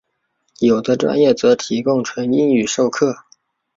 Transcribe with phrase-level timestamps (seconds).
[0.61, 3.15] 有的专业则提供纯英语授课。